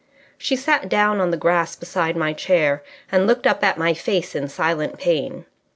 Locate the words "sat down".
0.55-1.21